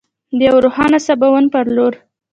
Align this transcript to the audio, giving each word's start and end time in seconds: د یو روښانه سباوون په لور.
د 0.37 0.39
یو 0.49 0.55
روښانه 0.65 0.99
سباوون 1.07 1.45
په 1.53 1.59
لور. 1.75 1.93